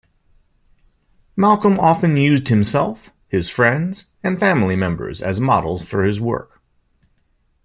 [1.35, 6.57] Malcolm often used himself, his friends, and family members as models for his works.